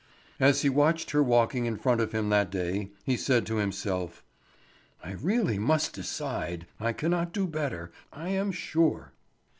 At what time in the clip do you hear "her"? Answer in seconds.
1.11-1.21